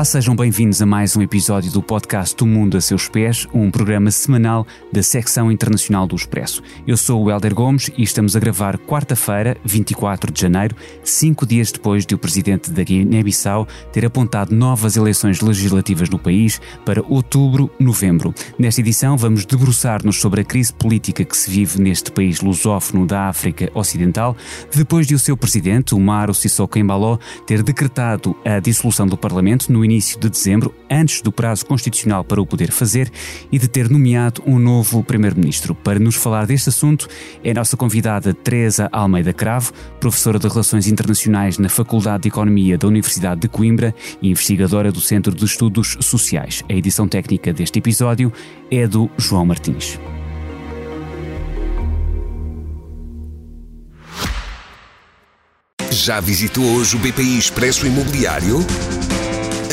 [0.00, 3.70] Olá, sejam bem-vindos a mais um episódio do podcast Do Mundo a Seus Pés, um
[3.70, 6.62] programa semanal da secção internacional do Expresso.
[6.86, 10.74] Eu sou o Helder Gomes e estamos a gravar quarta-feira, 24 de janeiro,
[11.04, 16.62] cinco dias depois de o presidente da Guiné-Bissau ter apontado novas eleições legislativas no país
[16.82, 18.32] para outubro-novembro.
[18.58, 23.28] Nesta edição, vamos debruçar-nos sobre a crise política que se vive neste país lusófono da
[23.28, 24.34] África Ocidental,
[24.74, 29.89] depois de o seu presidente, Umaro Sissoko Embaló, ter decretado a dissolução do Parlamento no
[29.90, 33.10] início de dezembro, antes do prazo constitucional para o poder fazer,
[33.50, 35.74] e de ter nomeado um novo Primeiro-Ministro.
[35.74, 37.08] Para nos falar deste assunto,
[37.42, 42.78] é a nossa convidada Teresa Almeida Cravo, professora de Relações Internacionais na Faculdade de Economia
[42.78, 46.62] da Universidade de Coimbra e investigadora do Centro de Estudos Sociais.
[46.68, 48.32] A edição técnica deste episódio
[48.70, 49.98] é do João Martins.
[55.90, 58.58] Já visitou hoje o BPI Expresso Imobiliário?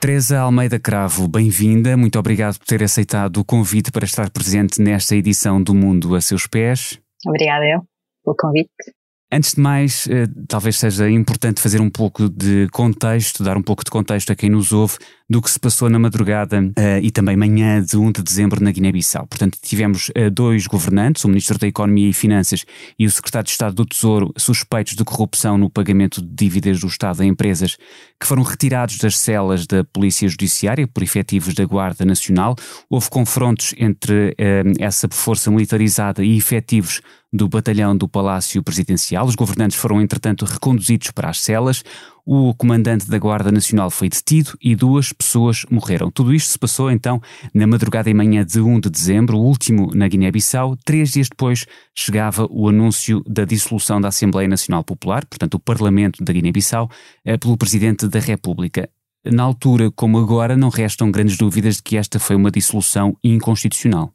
[0.00, 1.96] Teresa Almeida Cravo, bem-vinda.
[1.96, 6.20] Muito obrigado por ter aceitado o convite para estar presente nesta edição do Mundo a
[6.20, 7.00] seus pés.
[7.26, 7.80] Obrigada eu
[8.24, 8.70] pelo convite.
[9.30, 13.84] Antes de mais, eh, talvez seja importante fazer um pouco de contexto, dar um pouco
[13.84, 14.98] de contexto a quem nos ouve
[15.28, 18.72] do que se passou na madrugada uh, e também manhã de 1 de dezembro na
[18.72, 19.26] Guiné-Bissau.
[19.26, 22.64] Portanto, tivemos uh, dois governantes, o Ministro da Economia e Finanças
[22.98, 26.86] e o Secretário de Estado do Tesouro, suspeitos de corrupção no pagamento de dívidas do
[26.86, 27.76] Estado a empresas,
[28.18, 32.56] que foram retirados das celas da Polícia Judiciária por efetivos da Guarda Nacional.
[32.88, 37.02] Houve confrontos entre uh, essa força militarizada e efetivos
[37.32, 39.26] do batalhão do Palácio Presidencial.
[39.26, 41.84] Os governantes foram, entretanto, reconduzidos para as celas.
[42.30, 46.10] O comandante da Guarda Nacional foi detido e duas pessoas morreram.
[46.10, 47.22] Tudo isto se passou então
[47.54, 50.76] na madrugada e manhã de 1 de dezembro, o último na Guiné-Bissau.
[50.84, 56.22] Três dias depois chegava o anúncio da dissolução da Assembleia Nacional Popular, portanto, o Parlamento
[56.22, 56.90] da Guiné-Bissau,
[57.24, 58.90] eh, pelo Presidente da República.
[59.24, 64.12] Na altura, como agora, não restam grandes dúvidas de que esta foi uma dissolução inconstitucional.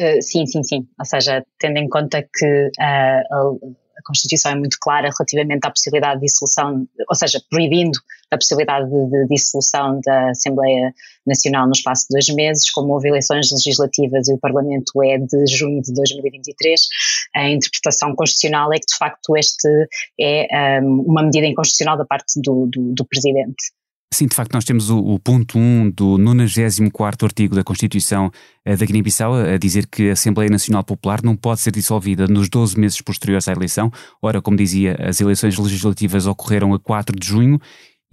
[0.00, 0.88] Uh, sim, sim, sim.
[0.98, 6.20] Ou seja, tendo em conta que uh, a Constituição é muito clara relativamente à possibilidade
[6.20, 7.98] de dissolução, ou seja, proibindo
[8.30, 10.92] a possibilidade de, de dissolução da Assembleia
[11.26, 15.46] Nacional no espaço de dois meses, como houve eleições legislativas e o Parlamento é de
[15.46, 16.80] junho de 2023,
[17.36, 19.68] a interpretação constitucional é que de facto este
[20.20, 23.72] é um, uma medida inconstitucional da parte do, do, do Presidente.
[24.14, 28.30] Sim, de facto, nós temos o, o ponto 1 do 94 artigo da Constituição
[28.64, 32.48] eh, da Guiné-Bissau a dizer que a Assembleia Nacional Popular não pode ser dissolvida nos
[32.48, 33.90] 12 meses posteriores à eleição.
[34.22, 37.60] Ora, como dizia, as eleições legislativas ocorreram a 4 de junho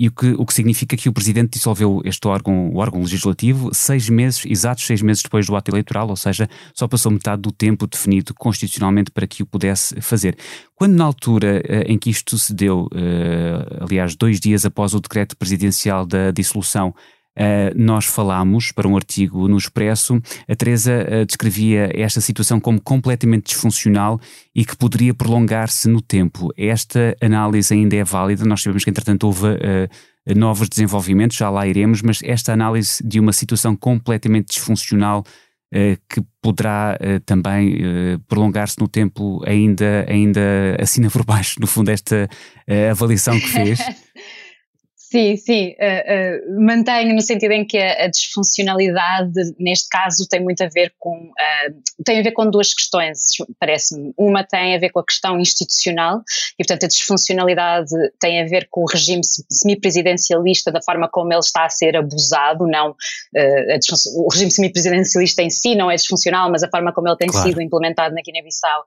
[0.02, 3.70] e o que, o que significa que o Presidente dissolveu este órgão, o órgão legislativo,
[3.72, 7.52] seis meses, exatos seis meses depois do ato eleitoral, ou seja, só passou metade do
[7.52, 10.36] tempo definido constitucionalmente para que o pudesse fazer.
[10.74, 15.38] Quando na altura eh, em que isto sucedeu, eh, aliás, dois dias após o decreto
[15.38, 16.96] presidencial da dissolução,
[17.38, 22.82] Uh, nós falámos para um artigo no Expresso, a Teresa uh, descrevia esta situação como
[22.82, 24.20] completamente disfuncional
[24.54, 26.50] e que poderia prolongar-se no tempo.
[26.58, 29.90] Esta análise ainda é válida, nós sabemos que entretanto houve uh,
[30.36, 35.24] novos desenvolvimentos, já lá iremos, mas esta análise de uma situação completamente disfuncional
[36.10, 37.78] que poderá também
[38.28, 40.42] prolongar-se no tempo ainda, ainda
[40.78, 42.28] assina por baixo, no fundo, esta
[42.92, 43.80] avaliação que fez.
[45.12, 50.42] Sim, sim, uh, uh, mantenho no sentido em que a, a, disfuncionalidade, neste caso, tem
[50.42, 53.20] muito a ver com, uh, tem a ver com duas questões,
[53.60, 54.14] parece-me.
[54.18, 56.22] Uma tem a ver com a questão institucional
[56.58, 57.92] e, portanto, a disfuncionalidade
[58.22, 62.66] tem a ver com o regime semipresidencialista, da forma como ele está a ser abusado,
[62.66, 62.96] não,
[64.16, 67.50] o regime semipresidencialista em si não é disfuncional, mas a forma como ele tem claro.
[67.50, 68.86] sido implementado na Guiné-Bissau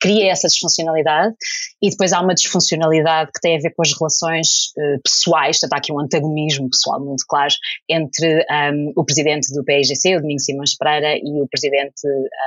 [0.00, 1.34] cria essa disfuncionalidade
[1.80, 4.72] e depois há uma disfuncionalidade que tem a ver com as relações
[5.04, 7.52] pessoais há aqui um antagonismo pessoal muito claro
[7.88, 12.06] entre um, o presidente do PIGC, o Domingos Simões Pereira, e o presidente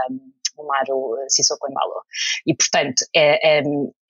[0.10, 0.20] um,
[0.58, 2.02] o Mário Sissoko Embalo.
[2.46, 3.64] E, portanto, é, é,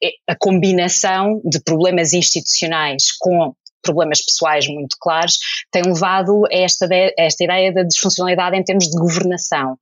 [0.03, 5.37] é a combinação de problemas institucionais com problemas pessoais muito claros
[5.71, 9.77] tem levado a esta, a esta ideia da disfuncionalidade em termos de governação.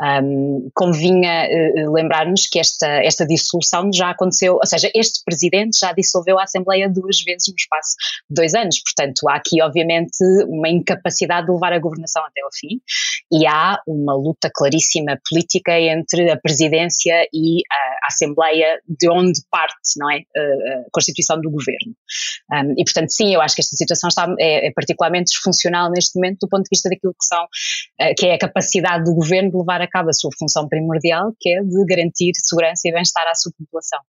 [0.00, 5.92] Um, convinha uh, lembrar-nos que esta, esta dissolução já aconteceu, ou seja, este presidente já
[5.92, 7.96] dissolveu a Assembleia duas vezes no espaço
[8.30, 10.16] de dois anos, portanto há aqui obviamente
[10.46, 12.80] uma incapacidade de levar a governação até ao fim
[13.32, 19.74] e há uma luta claríssima política entre a presidência e a, Assembleia de onde parte,
[19.96, 21.94] não é, a, Constituição do governo.
[22.52, 26.16] Um, e portanto sim, eu acho que esta situação está, é, é particularmente disfuncional neste
[26.16, 29.50] momento do ponto de vista daquilo que são, uh, que é a capacidade do governo
[29.50, 33.26] de levar a cabo a sua função primordial, que é de garantir segurança e bem-estar
[33.26, 34.00] à sua população.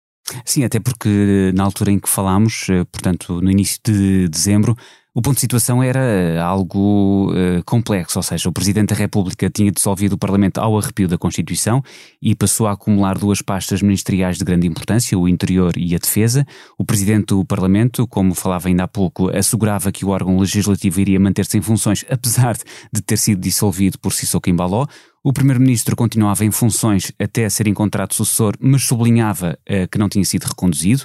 [0.45, 4.75] Sim, até porque na altura em que falámos, eh, portanto no início de dezembro,
[5.19, 9.49] o ponto de situação era eh, algo uh, complexo, ou seja, o Presidente da República
[9.49, 11.83] tinha dissolvido o Parlamento ao arrepio da Constituição
[12.21, 16.47] e passou a acumular duas pastas ministeriais de grande importância, o Interior e a Defesa.
[16.77, 21.19] O Presidente do Parlamento, como falava ainda há pouco, assegurava que o órgão legislativo iria
[21.19, 24.87] manter-se em funções, apesar de ter sido dissolvido por Sissoko Embaló.
[25.21, 30.23] O Primeiro-Ministro continuava em funções até ser encontrado sucessor, mas sublinhava uh, que não tinha
[30.23, 31.03] sido reconduzido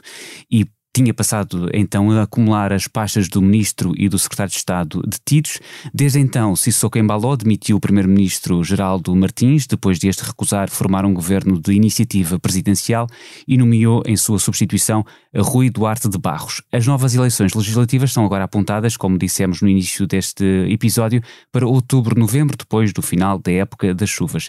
[0.49, 0.65] e
[0.95, 5.59] tinha passado então a acumular as pastas do Ministro e do Secretário de Estado detidos.
[5.93, 11.13] Desde então, Sissoko Embaló demitiu o Primeiro-Ministro Geraldo Martins, depois de este recusar formar um
[11.13, 13.09] governo de iniciativa presidencial
[13.49, 15.05] e nomeou em sua substituição
[15.37, 16.63] Rui Duarte de Barros.
[16.71, 21.21] As novas eleições legislativas são agora apontadas, como dissemos no início deste episódio,
[21.51, 24.49] para outubro-novembro, depois do final da época das chuvas.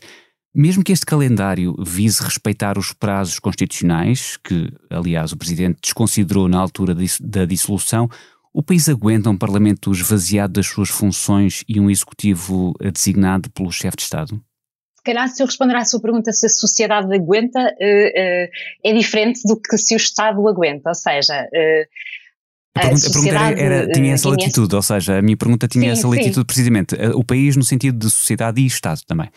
[0.56, 6.58] Mesmo que este calendário vise respeitar os prazos constitucionais, que, aliás, o Presidente desconsiderou na
[6.58, 8.10] altura da dissolução,
[8.54, 13.98] o país aguenta um Parlamento esvaziado das suas funções e um Executivo designado pelo chefe
[13.98, 14.42] de Estado?
[14.96, 18.50] Se calhar, se eu responder à sua pergunta se a sociedade aguenta, uh, uh,
[18.86, 20.88] é diferente do que se o Estado aguenta.
[20.88, 21.86] Ou seja, uh,
[22.76, 25.94] a pergunta, a pergunta era, era, tinha essa latitude, ou seja, a minha pergunta tinha
[25.94, 26.46] sim, essa latitude sim.
[26.46, 26.96] precisamente.
[27.14, 29.30] O país no sentido de sociedade e Estado também.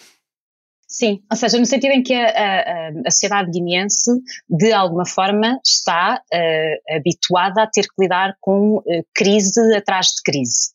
[0.90, 4.10] Sim, ou seja, no sentido em que a, a, a sociedade guineense,
[4.48, 10.22] de alguma forma, está uh, habituada a ter que lidar com uh, crise atrás de
[10.24, 10.70] crise.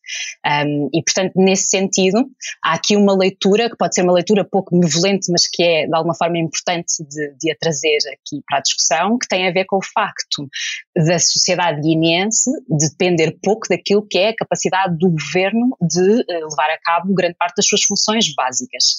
[0.46, 2.30] Um, e, portanto, nesse sentido,
[2.64, 5.96] há aqui uma leitura, que pode ser uma leitura pouco benevolente, mas que é, de
[5.96, 9.66] alguma forma, importante de, de a trazer aqui para a discussão, que tem a ver
[9.66, 10.48] com o facto
[10.96, 16.70] da sociedade guineense depender pouco daquilo que é a capacidade do governo de uh, levar
[16.70, 18.96] a cabo grande parte das suas funções básicas.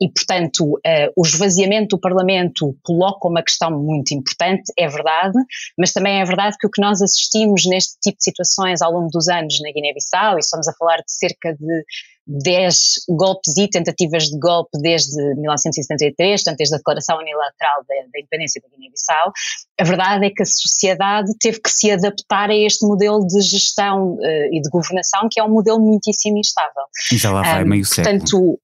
[0.00, 5.38] E, portanto, uh, o esvaziamento do Parlamento coloca uma questão muito importante, é verdade,
[5.78, 9.08] mas também é verdade que o que nós assistimos neste tipo de situações ao longo
[9.10, 11.84] dos anos na Guiné-Bissau, e estamos a falar de cerca de
[12.26, 18.18] 10 golpes e tentativas de golpe desde 1973, portanto, desde a declaração unilateral da, da
[18.18, 19.32] independência da Guiné-Bissau,
[19.80, 24.14] a verdade é que a sociedade teve que se adaptar a este modelo de gestão
[24.14, 26.84] uh, e de governação, que é um modelo muitíssimo instável.
[27.12, 28.58] E já lá vai um, meio século.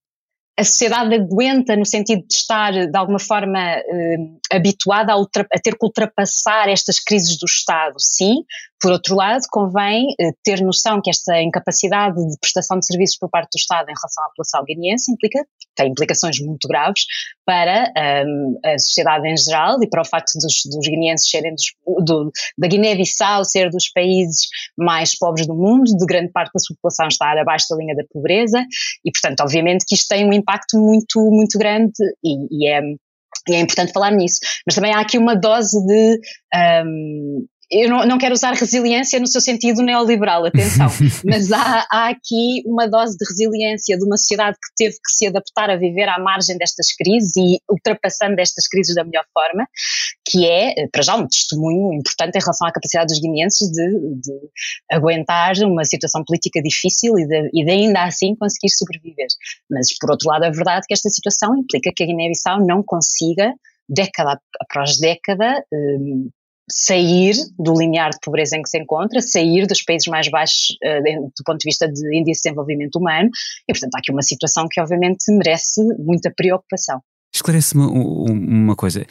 [0.63, 4.17] A sociedade aguenta no sentido de estar, de alguma forma, eh,
[4.53, 8.45] habituada a, a, ter que ultrapassar estas crises do Estado, sim.
[8.81, 13.29] Por outro lado, convém eh, ter noção que esta incapacidade de prestação de serviços por
[13.29, 17.05] parte do Estado em relação à população guineense implica, tem implicações muito graves
[17.45, 17.93] para
[18.27, 21.75] um, a sociedade em geral e para o facto dos, dos guineenses serem dos,
[22.05, 26.77] do, da Guiné-Bissau ser dos países mais pobres do mundo, de grande parte da sua
[26.77, 28.65] população estar abaixo da linha da pobreza
[29.05, 31.93] e, portanto, obviamente que isto tem um impacto muito, muito grande
[32.25, 32.81] e, e é
[33.49, 34.39] e é importante falar nisso.
[34.65, 36.21] Mas também há aqui uma dose de
[36.87, 40.89] um, eu não, não, quero usar resiliência no seu sentido neoliberal, atenção,
[41.25, 45.27] mas há, há, aqui uma dose de resiliência de uma sociedade que teve que se
[45.27, 49.67] adaptar a viver à margem destas crises e ultrapassando estas crises da melhor forma,
[50.29, 53.89] que é, para já, um testemunho importante em relação à capacidade dos guineenses de,
[54.21, 54.33] de
[54.91, 59.29] aguentar uma situação política difícil e de, e de, ainda assim conseguir sobreviver.
[59.71, 63.55] Mas, por outro lado, é verdade que esta situação implica que a Guiné-Bissau não consiga
[63.89, 66.31] década após década, um,
[66.71, 71.23] sair do limiar de pobreza em que se encontra, sair dos países mais baixos uh,
[71.23, 73.29] do ponto de vista de índice de desenvolvimento humano,
[73.69, 77.01] e portanto há aqui uma situação que obviamente merece muita preocupação.
[77.35, 79.07] Esclarece-me uma coisa.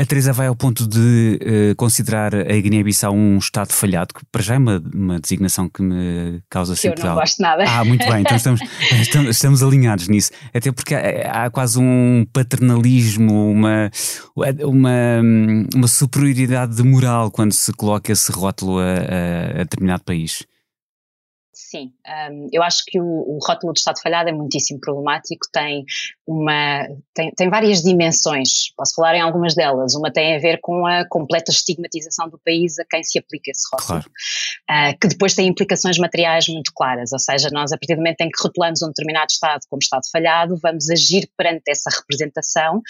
[0.00, 4.40] A Teresa vai ao ponto de uh, considerar a Guiné-Bissau um Estado falhado, que para
[4.40, 7.20] já é uma, uma designação que me causa que sempre eu não algo.
[7.22, 7.64] gosto nada.
[7.66, 8.60] Ah, muito bem, então estamos,
[9.00, 10.30] estamos, estamos, alinhados nisso.
[10.54, 13.90] Até porque há, há, quase um paternalismo, uma,
[14.36, 15.20] uma,
[15.74, 20.46] uma superioridade de moral quando se coloca esse rótulo a, a, a determinado país.
[21.70, 21.92] Sim.
[22.30, 25.84] Um, eu acho que o, o, rótulo de Estado falhado é muitíssimo problemático, tem,
[26.26, 29.94] uma, tem, tem várias dimensões, posso falar em algumas delas.
[29.94, 33.68] Uma tem a ver com a completa estigmatização do país a quem se aplica esse
[33.72, 34.04] rótulo,
[34.68, 34.92] claro.
[34.94, 38.20] uh, que depois tem implicações materiais muito claras, ou seja, nós a partir do momento
[38.22, 42.82] em que rotulamos um determinado Estado como Estado falhado, vamos agir perante essa representação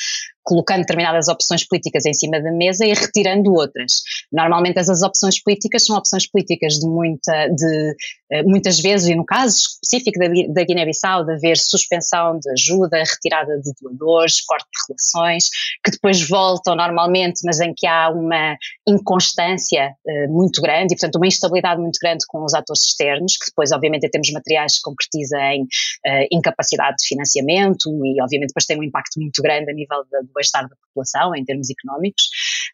[0.48, 4.00] colocando determinadas opções políticas em cima da mesa e retirando outras.
[4.32, 7.94] Normalmente essas opções políticas são opções políticas de muita, de
[8.32, 12.98] eh, muitas vezes, e no caso específico da, da Guiné-Bissau, de haver suspensão de ajuda,
[12.98, 15.50] retirada de doadores, corte de relações,
[15.84, 21.16] que depois voltam normalmente, mas em que há uma inconstância uh, muito grande e, portanto,
[21.16, 24.82] uma instabilidade muito grande com os atores externos, que depois, obviamente, em termos materiais se
[24.82, 29.74] concretiza em uh, incapacidade de financiamento e, obviamente, depois tem um impacto muito grande a
[29.74, 32.28] nível do bem-estar da população, em termos económicos.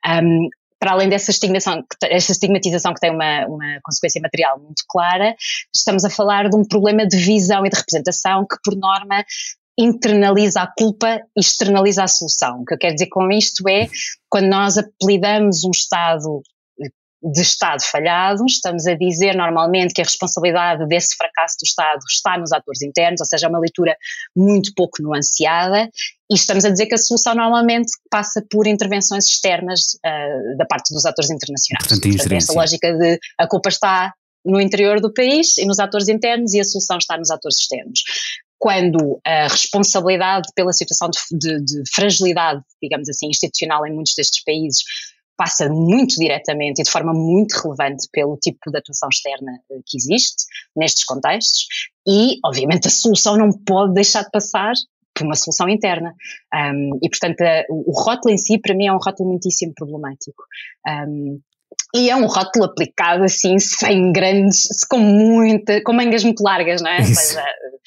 [0.07, 5.35] Um, para além dessa estigmatização, estigmatização que tem uma, uma consequência material muito clara,
[5.75, 9.25] estamos a falar de um problema de visão e de representação que, por norma,
[9.79, 12.61] internaliza a culpa e externaliza a solução.
[12.61, 13.89] O que eu quero dizer com isto é,
[14.29, 16.43] quando nós apelidamos um Estado
[17.25, 22.37] de Estado falhado, estamos a dizer normalmente que a responsabilidade desse fracasso do Estado está
[22.37, 23.97] nos atores internos, ou seja, é uma leitura
[24.37, 25.89] muito pouco nuanceada,
[26.31, 30.93] e estamos a dizer que a solução normalmente passa por intervenções externas uh, da parte
[30.93, 31.87] dos atores internacionais.
[31.87, 34.13] Portanto, Portanto esta lógica de a culpa está
[34.45, 38.03] no interior do país e nos atores internos e a solução está nos atores externos
[38.59, 44.43] quando a responsabilidade pela situação de, de, de, fragilidade, digamos assim, institucional em muitos destes
[44.43, 44.83] países
[45.37, 49.97] passa muito diretamente e de forma muito relevante pelo tipo de atuação externa eh, que
[49.97, 50.45] existe
[50.77, 51.67] nestes contextos
[52.07, 54.75] e, obviamente, a solução não pode deixar de passar
[55.15, 56.15] por uma solução interna.
[56.53, 60.43] Um, e, portanto, a, o, rótulo em si, para mim, é um rótulo muitíssimo problemático.
[60.87, 61.41] Um,
[61.95, 66.91] e é um rótulo aplicado assim, sem grandes, com muita, com mangas muito largas, não
[66.91, 67.01] é?
[67.01, 67.45] Isso, seja,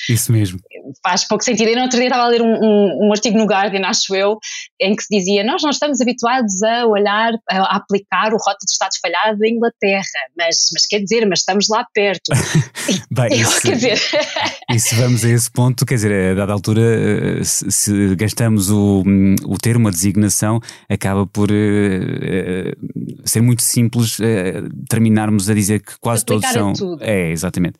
[0.09, 0.59] isso mesmo.
[1.03, 1.69] Faz pouco sentido.
[1.69, 4.37] E no outro dia estava a ler um, um, um, artigo no Guardian, acho eu,
[4.79, 8.71] em que se dizia: Nós não estamos habituados a olhar, a, aplicar o rótulo de
[8.71, 10.03] Estado falhado em Inglaterra,
[10.37, 12.31] mas, mas quer dizer, mas estamos lá perto.
[13.11, 13.99] Bem, eu, isso, quer dizer.
[14.69, 18.69] e se vamos a esse ponto, quer dizer, a dada altura, eh, se, se gastamos
[18.69, 19.03] o,
[19.45, 20.59] o termo, a designação,
[20.89, 26.73] acaba por uh, ser muito simples simples uh, terminarmos a dizer que quase todos são.
[26.73, 27.03] Tudo.
[27.03, 27.77] É, exatamente.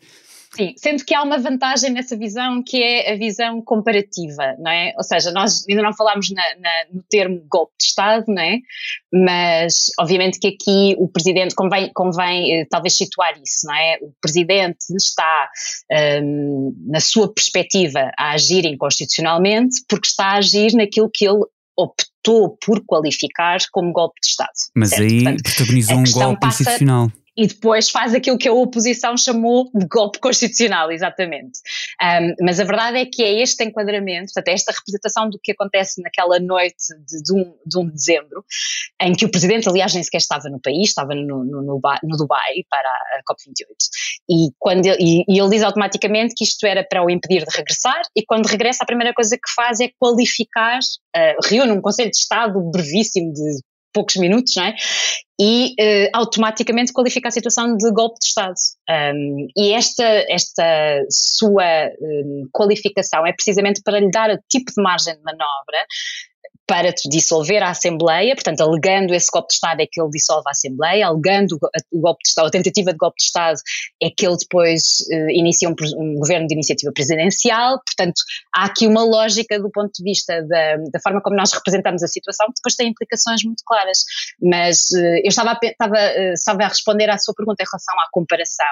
[0.58, 4.92] Sim, sendo que há uma vantagem nessa visão que é a visão comparativa, não é?
[4.96, 8.58] Ou seja, nós ainda não falámos na, na, no termo golpe de Estado, não é?
[9.12, 13.98] Mas obviamente que aqui o Presidente, convém, convém eh, talvez situar isso, não é?
[14.02, 15.48] O Presidente está,
[16.20, 21.44] um, na sua perspectiva, a agir inconstitucionalmente porque está a agir naquilo que ele
[21.76, 24.50] optou por qualificar como golpe de Estado.
[24.74, 25.02] Mas certo?
[25.02, 29.70] aí Portanto, protagonizou um golpe passa, institucional e depois faz aquilo que a oposição chamou
[29.72, 31.60] de golpe constitucional, exatamente.
[32.02, 35.52] Um, mas a verdade é que é este enquadramento, portanto, é esta representação do que
[35.52, 38.44] acontece naquela noite de, de, um, de 1 de dezembro,
[39.00, 42.16] em que o presidente, aliás, nem sequer estava no país, estava no, no, no, no
[42.16, 43.66] Dubai para a COP28.
[44.28, 47.56] E, quando ele, e, e ele diz automaticamente que isto era para o impedir de
[47.56, 52.10] regressar, e quando regressa, a primeira coisa que faz é qualificar, uh, reúne um Conselho
[52.10, 53.60] de Estado brevíssimo de
[53.92, 54.74] poucos minutos, não é?
[55.40, 58.54] E uh, automaticamente qualifica a situação de golpe de Estado.
[59.14, 64.82] Um, e esta, esta sua um, qualificação é precisamente para lhe dar o tipo de
[64.82, 65.86] margem de manobra
[66.68, 70.50] para dissolver a Assembleia, portanto, alegando esse golpe de Estado é que ele dissolve a
[70.50, 71.58] Assembleia, alegando
[71.90, 73.58] o golpe de Estado, a tentativa de golpe de Estado
[74.02, 78.20] é que ele depois uh, inicia um, um, governo de iniciativa presidencial, portanto,
[78.54, 82.06] há aqui uma lógica do ponto de vista da, da forma como nós representamos a
[82.06, 84.04] situação, que depois tem implicações muito claras.
[84.38, 85.98] Mas uh, eu estava a, estava,
[86.34, 88.66] estava a responder à sua pergunta em relação à comparação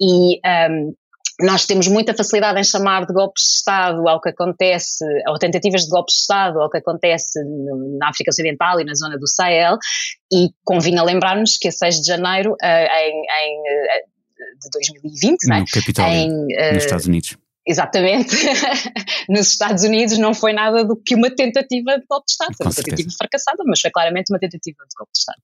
[0.00, 0.38] e
[0.70, 0.94] um,
[1.40, 5.84] nós temos muita facilidade em chamar de golpes de Estado ao que acontece, ou tentativas
[5.84, 7.40] de golpes de Estado ao que acontece
[7.98, 9.76] na África Ocidental e na zona do Sahel,
[10.32, 13.62] e convinha lembrarmos que a 6 de janeiro em, em
[14.60, 15.64] de 2020, no é?
[15.72, 17.36] Capitólio, em, nos Estados Unidos.
[17.66, 18.36] Exatamente.
[19.28, 22.54] Nos Estados Unidos não foi nada do que uma tentativa de golpe de Estado.
[22.56, 25.38] Foi uma tentativa fracassada, mas foi claramente uma tentativa de golpe de Estado.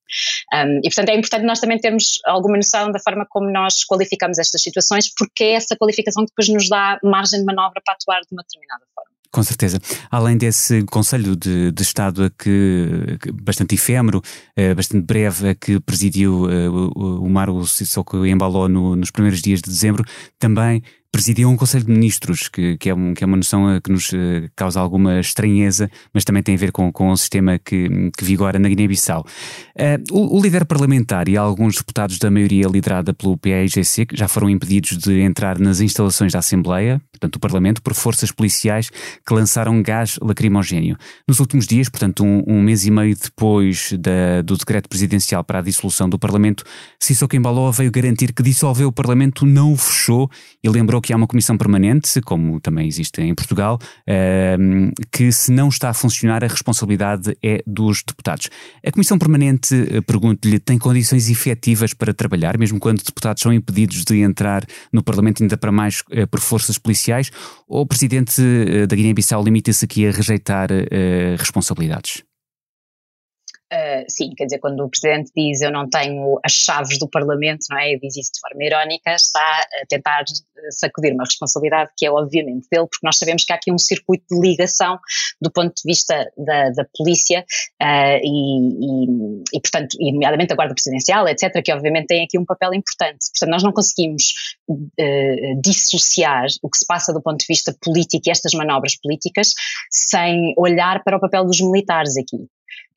[0.52, 4.38] Um, e, portanto, é importante nós também termos alguma noção da forma como nós qualificamos
[4.38, 8.20] estas situações, porque é essa qualificação que depois nos dá margem de manobra para atuar
[8.20, 9.10] de uma determinada forma.
[9.32, 9.80] Com certeza.
[10.10, 14.20] Além desse Conselho de, de Estado a que, bastante efêmero,
[14.56, 19.40] eh, bastante breve, a que presidiu eh, o, o Mário Sissoko embalou no, nos primeiros
[19.40, 20.04] dias de dezembro,
[20.36, 23.90] também presidiu um Conselho de Ministros, que, que, é, um, que é uma noção que
[23.90, 24.10] nos
[24.54, 28.58] causa alguma estranheza, mas também tem a ver com, com o sistema que, que vigora
[28.58, 29.24] na Guiné-Bissau.
[29.76, 34.48] Uh, o, o, líder parlamentar e alguns deputados da maioria liderada pelo PAIGC já foram
[34.48, 39.82] impedidos de entrar nas instalações da Assembleia, portanto, do Parlamento, por forças policiais que lançaram
[39.82, 40.96] gás lacrimogéneo.
[41.26, 45.58] Nos últimos dias, portanto, um, um mês e meio depois da, do decreto presidencial para
[45.58, 46.64] a dissolução do Parlamento,
[46.98, 50.30] Sissoko Embalo veio garantir que dissolveu o Parlamento, não o fechou
[50.62, 55.52] e lembrou que há uma comissão permanente, como também existe em Portugal, uh, que se
[55.52, 58.48] não está a funcionar, a responsabilidade é dos deputados.
[58.84, 64.04] A comissão permanente, eh, pergunto-lhe, tem condições efetivas para trabalhar, mesmo quando deputados são impedidos
[64.04, 67.30] de entrar no Parlamento, ainda para mais uh, por forças policiais,
[67.68, 70.68] ou o presidente uh, da Guiné-Bissau limita-se aqui a rejeitar
[71.38, 72.22] responsabilidades?
[73.72, 77.66] Uh, sim, quer dizer, quando o Presidente diz eu não tenho as chaves do Parlamento,
[77.70, 77.92] não é?
[77.92, 80.24] E diz isso de forma irónica, está a tentar
[80.70, 84.24] sacudir uma responsabilidade que é obviamente dele, porque nós sabemos que há aqui um circuito
[84.30, 84.98] de ligação
[85.40, 87.44] do ponto de vista da, da polícia
[87.80, 92.38] uh, e, e, e, portanto, e nomeadamente a Guarda Presidencial, etc., que obviamente tem aqui
[92.38, 93.26] um papel importante.
[93.32, 94.32] Portanto, nós não conseguimos
[94.68, 99.54] uh, dissociar o que se passa do ponto de vista político e estas manobras políticas
[99.90, 102.48] sem olhar para o papel dos militares aqui.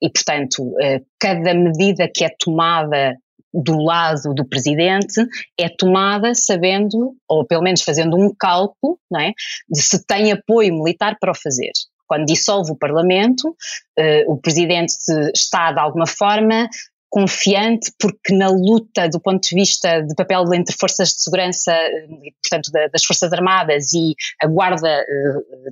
[0.01, 3.17] E, portanto, eh, cada medida que é tomada
[3.53, 5.25] do lado do presidente
[5.59, 9.33] é tomada sabendo, ou pelo menos fazendo um cálculo, não é,
[9.69, 11.71] de se tem apoio militar para o fazer.
[12.07, 13.55] Quando dissolve o Parlamento,
[13.97, 14.93] eh, o presidente
[15.33, 16.67] está de alguma forma
[17.13, 22.07] confiante porque na luta do ponto de vista de papel entre forças de segurança, eh,
[22.41, 25.05] portanto das Forças Armadas e a Guarda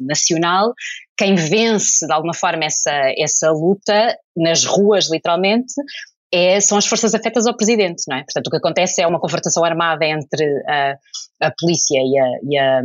[0.01, 0.71] Nacional,
[1.17, 5.73] quem vence de alguma forma essa, essa luta nas ruas, literalmente,
[6.33, 8.23] é, são as forças afetas ao presidente, não é?
[8.23, 10.95] Portanto, o que acontece é uma confrontação armada entre a,
[11.41, 12.81] a polícia e a, e, a,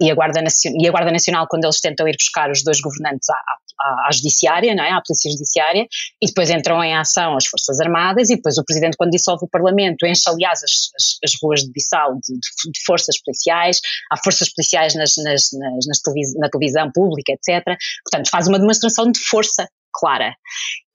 [0.00, 3.34] e, Guarda e a Guarda Nacional quando eles tentam ir buscar os dois governantes à,
[3.34, 4.90] à, à judiciária, não é?
[4.90, 5.86] À polícia judiciária,
[6.20, 9.48] e depois entram em ação as forças armadas e depois o presidente quando dissolve o
[9.48, 14.16] parlamento enche aliás as, as, as ruas de Bissau de, de, de, forças policiais, há
[14.16, 15.50] forças policiais nas, nas,
[15.86, 17.64] nas televis na televisão pública, etc.
[18.04, 20.34] Portanto, faz uma demonstração de força clara.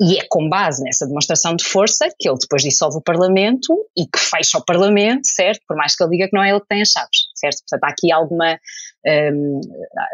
[0.02, 4.06] E é com base nessa demonstração de força que ele depois dissolve o Parlamento e
[4.06, 5.62] que fecha o Parlamento, certo?
[5.68, 7.60] Por mais que ele diga que não é ele que tem as chaves, certo?
[7.60, 8.60] Portanto, há aqui alguma.
[9.06, 9.60] Um,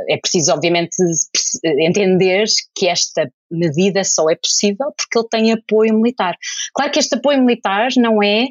[0.10, 0.96] é preciso, obviamente,
[1.64, 6.36] entender que esta medida só é possível porque ele tem apoio militar.
[6.74, 8.48] Claro que este apoio militar não é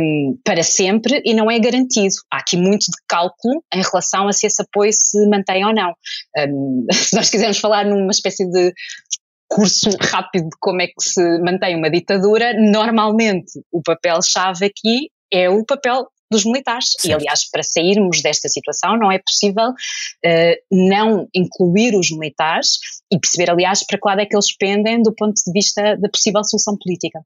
[0.00, 2.14] um, para sempre e não é garantido.
[2.30, 5.94] Há aqui muito de cálculo em relação a se esse apoio se mantém ou não.
[6.38, 8.72] Um, se nós quisermos falar numa espécie de
[9.50, 15.50] curso rápido de como é que se mantém uma ditadura, normalmente o papel-chave aqui é
[15.50, 16.90] o papel dos militares.
[16.90, 17.06] Certo.
[17.06, 22.78] E, aliás, para sairmos desta situação, não é possível uh, não incluir os militares
[23.12, 26.08] e perceber, aliás, para que lado é que eles pendem do ponto de vista da
[26.08, 27.20] possível solução política.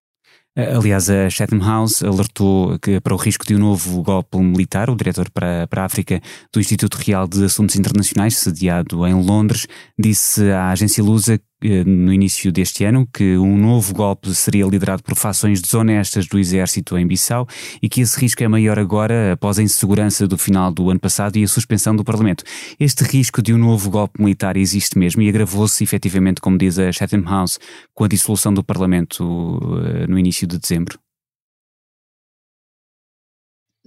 [0.56, 4.88] Aliás, a Chatham House alertou que, para o risco de um novo golpe militar.
[4.88, 6.20] O diretor para, para a África
[6.52, 9.66] do Instituto Real de Assuntos Internacionais, sediado em Londres,
[9.98, 11.40] disse à agência Lusa eh,
[11.86, 16.96] no início deste ano que um novo golpe seria liderado por fações desonestas do exército
[16.98, 17.46] em Bissau
[17.82, 21.36] e que esse risco é maior agora após a insegurança do final do ano passado
[21.36, 22.44] e a suspensão do Parlamento.
[22.78, 26.92] Este risco de um novo golpe militar existe mesmo e agravou-se efetivamente, como diz a
[26.92, 27.58] Chatham House,
[27.94, 31.03] com a dissolução do Parlamento eh, no início de dezembro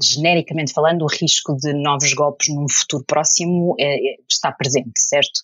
[0.01, 5.41] genericamente falando, o risco de novos golpes num futuro próximo é, está presente, certo?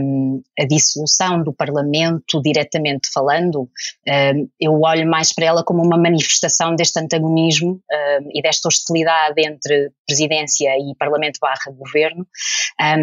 [0.00, 5.98] Um, a dissolução do Parlamento, diretamente falando, um, eu olho mais para ela como uma
[5.98, 12.26] manifestação deste antagonismo um, e desta hostilidade entre presidência e Parlamento barra governo,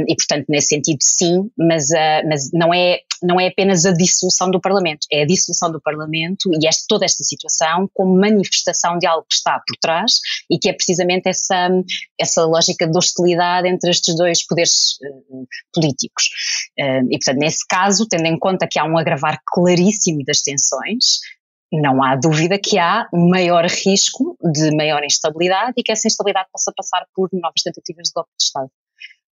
[0.07, 4.49] e portanto, nesse sentido, sim, mas, uh, mas não é não é apenas a dissolução
[4.49, 9.25] do Parlamento, é a dissolução do Parlamento e toda esta situação como manifestação de algo
[9.27, 11.69] que está por trás e que é precisamente essa,
[12.19, 14.97] essa lógica de hostilidade entre estes dois poderes
[15.29, 16.29] uh, políticos.
[16.79, 21.19] Uh, e, portanto, nesse caso, tendo em conta que há um agravar claríssimo das tensões,
[21.71, 26.49] não há dúvida que há um maior risco de maior instabilidade e que essa instabilidade
[26.51, 28.71] possa passar por novas tentativas de golpe de Estado.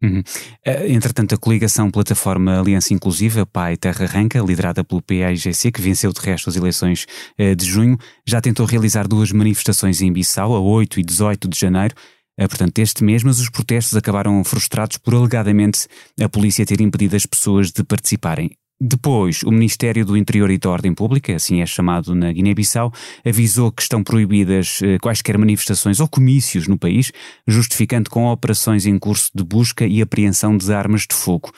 [0.01, 0.21] Uhum.
[0.63, 6.13] Eh, entretanto, a coligação Plataforma Aliança Inclusiva, Pai Terra Arranca, liderada pelo PAIGC, que venceu
[6.13, 7.05] de resto as eleições
[7.37, 11.59] eh, de junho, já tentou realizar duas manifestações em Bissau, a 8 e 18 de
[11.59, 11.95] janeiro,
[12.37, 15.87] eh, portanto, este mês, mas os protestos acabaram frustrados por alegadamente
[16.21, 18.51] a polícia ter impedido as pessoas de participarem.
[18.79, 22.93] Depois, o Ministério do Interior e da Ordem Pública, assim é chamado na Guiné-Bissau,
[23.25, 27.11] avisou que estão proibidas eh, quaisquer manifestações ou comícios no país,
[27.47, 31.51] justificando com operações em curso de busca e apreensão de armas de fogo.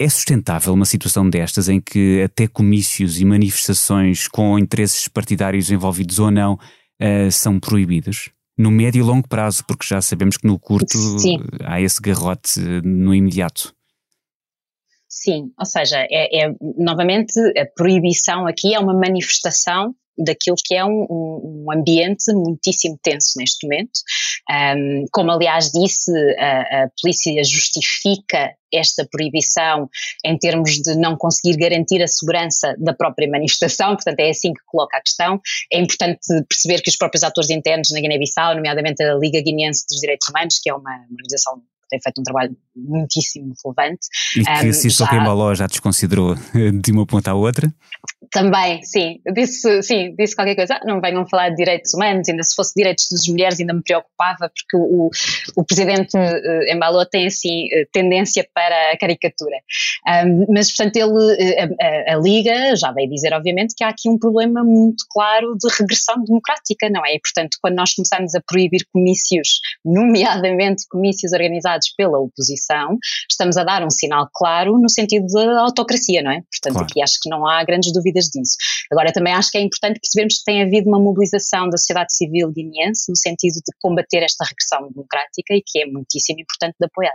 [0.00, 6.18] É sustentável uma situação destas em que até comícios e manifestações com interesses partidários envolvidos
[6.18, 8.30] ou não uh, são proibidos?
[8.56, 11.38] No médio e longo prazo, porque já sabemos que no curto Sim.
[11.64, 13.72] há esse garrote no imediato.
[15.20, 20.84] Sim, ou seja, é, é, novamente a proibição aqui é uma manifestação daquilo que é
[20.84, 24.00] um, um, ambiente muitíssimo tenso neste momento.
[24.48, 29.88] Um, como aliás disse, a, a, polícia justifica esta proibição
[30.24, 34.60] em termos de não conseguir garantir a segurança da própria manifestação, portanto é assim que
[34.66, 35.40] coloca a questão.
[35.72, 39.98] É importante perceber que os próprios atores internos na Guiné-Bissau, nomeadamente a Liga Guineense dos
[39.98, 44.08] Direitos Humanos, que é uma organização tem feito um trabalho muitíssimo relevante.
[44.36, 45.20] E que um, Cissoko já...
[45.20, 46.34] Embaló já desconsiderou
[46.82, 47.72] de uma ponta à outra?
[48.30, 49.20] Também, sim.
[49.34, 50.74] Disse, sim, disse qualquer coisa.
[50.74, 53.82] Ah, não venham falar de direitos humanos, ainda se fosse direitos das mulheres ainda me
[53.82, 55.10] preocupava, porque o,
[55.56, 59.56] o presidente uh, Embaló tem assim uh, tendência para a caricatura.
[60.26, 64.08] Um, mas, portanto, ele, uh, a, a, Liga já veio dizer, obviamente, que há aqui
[64.08, 67.14] um problema muito claro de regressão democrática, não é?
[67.14, 72.98] E, portanto, quando nós começamos a proibir comícios, nomeadamente comícios organizados pela oposição,
[73.30, 76.42] estamos a dar um sinal claro no sentido da autocracia, não é?
[76.50, 76.88] Portanto, claro.
[76.90, 78.56] aqui acho que não há grandes dúvidas disso.
[78.90, 82.50] Agora, também acho que é importante percebermos que tem havido uma mobilização da sociedade civil
[82.50, 87.14] guineense no sentido de combater esta regressão democrática e que é muitíssimo importante de apoiar.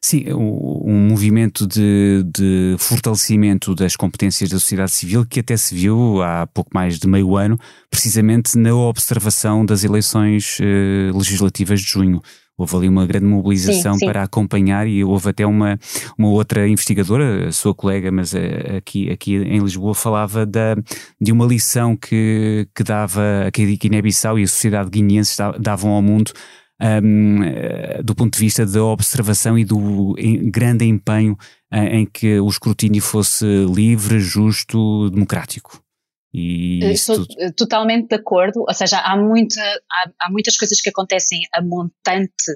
[0.00, 6.22] Sim, um movimento de, de, fortalecimento das competências da sociedade civil que até se viu
[6.22, 7.58] há pouco mais de meio ano,
[7.90, 12.20] precisamente na observação das eleições eh, legislativas de junho
[12.58, 14.06] houve ali uma grande mobilização sim, sim.
[14.06, 15.78] para acompanhar e houve até uma,
[16.16, 20.74] uma outra investigadora, sua colega, mas eh, aqui, aqui em Lisboa, falava da,
[21.20, 26.02] de uma lição que, que dava, que a Guiné-Bissau e a sociedade guineense davam ao
[26.02, 26.32] mundo
[26.80, 30.14] um, eh, do ponto de vista da observação e do
[30.50, 31.36] grande empenho
[31.72, 35.85] em, em que o escrutínio fosse livre, justo, democrático.
[36.38, 37.34] E eh, Estou tudo...
[37.38, 39.58] Eh, totalmente de acordo, ou seja, há, muita,
[39.90, 42.52] há, há, muitas coisas que acontecem a montante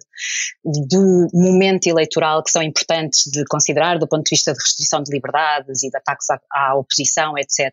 [0.62, 5.10] do momento eleitoral que são importantes de considerar do ponto de vista de restrição de
[5.10, 7.72] liberdades e de ataques à, à oposição, etc.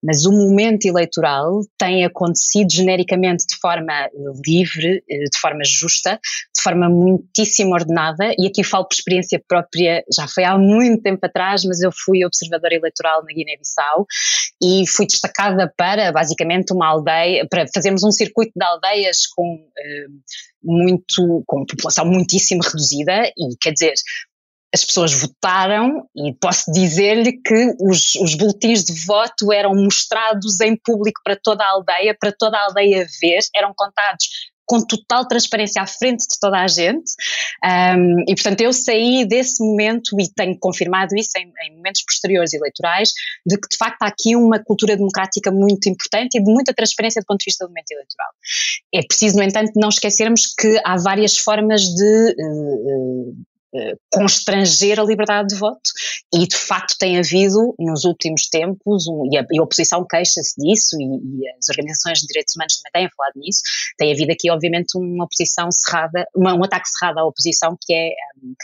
[0.00, 4.08] Mas o momento eleitoral tem acontecido genericamente de forma
[4.46, 6.20] livre, eh, de forma justa,
[6.54, 11.26] de forma muitíssimo ordenada, e aqui falo por experiência própria, já foi há muito tempo
[11.26, 14.06] atrás, mas eu fui observadora eleitoral na Guiné-Bissau
[14.62, 20.06] e fui destacada para basicamente uma aldeia, para fazermos um circuito de aldeias com eh,
[20.62, 23.94] muito, com população muitíssimo reduzida e quer dizer,
[24.74, 30.76] as pessoas votaram e posso dizer-lhe que os, os boletins de voto eram mostrados em
[30.76, 34.28] público para toda a aldeia, para toda a aldeia ver, eram contados
[34.66, 37.12] com total transparência à frente de toda a gente.
[37.64, 42.52] Um, e, portanto, eu saí desse momento e tenho confirmado isso em, em, momentos posteriores
[42.52, 43.12] eleitorais,
[43.46, 47.20] de que de facto há aqui uma cultura democrática muito importante e de muita transparência
[47.20, 48.30] do ponto de vista do momento eleitoral.
[48.94, 53.34] É preciso, no entanto, não esquecermos que há várias formas de uh,
[54.12, 55.90] constranger a liberdade de voto
[56.32, 60.54] e de facto tem havido nos últimos tempos, um, e, a, e, a, oposição queixa-se
[60.60, 63.60] disso e, e, as organizações de direitos humanos também têm falado nisso,
[63.98, 68.10] tem havido aqui obviamente uma oposição cerrada, uma, um ataque cerrado à oposição que é,
[68.42, 68.54] um,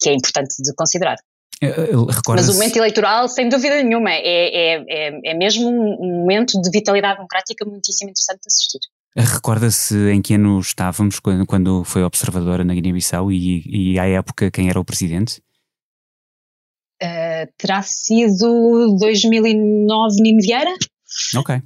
[0.00, 1.16] que é importante de considerar.
[1.62, 6.20] Eh, eh, Mas o momento eleitoral, sem dúvida nenhuma, é, é, é, é mesmo um
[6.20, 8.80] momento de vitalidade democrática muitíssimo interessante de assistir.
[9.16, 14.50] Recorda-se em que ano estávamos quando, quando foi observadora na Guiné-Bissau e, e à época
[14.50, 15.40] quem era o presidente?
[17.00, 20.74] Uh, terá sido 2009 Nino Vieira?
[21.36, 21.62] Ok.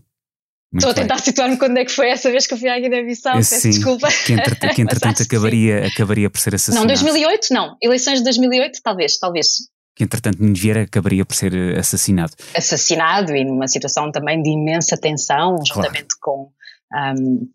[0.70, 2.78] Muito Estou a tentar situar-me quando é que foi essa vez que eu fui à
[2.78, 4.08] Guiné-Bissau, peço Sim, desculpa.
[4.26, 6.86] Que, entretanto, que entretanto acabaria, acabaria por ser assassinado.
[6.86, 7.76] Não, 2008 não.
[7.80, 9.48] Eleições de 2008 talvez, talvez.
[9.96, 12.34] Que entretanto Nino Vieira acabaria por ser assassinado.
[12.54, 16.50] Assassinado e numa situação também de imensa tensão, juntamente claro.
[16.50, 16.57] com
[16.94, 17.48] um,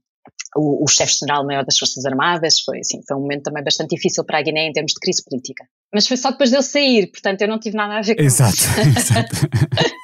[0.55, 4.39] o, o chefe-geral-maior das Forças Armadas, foi, assim, foi um momento também bastante difícil para
[4.39, 5.65] a Guiné em termos de crise política.
[5.93, 8.53] Mas foi só depois dele sair, portanto eu não tive nada a ver com exato,
[8.53, 8.69] isso.
[8.97, 9.35] Exato.
[9.77, 9.93] Eh,